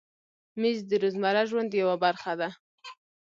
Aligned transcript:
مېز 0.59 0.77
د 0.89 0.91
روزمره 1.01 1.43
ژوند 1.49 1.71
یوه 1.81 1.95
برخه 2.03 2.33
ده. 2.39 2.49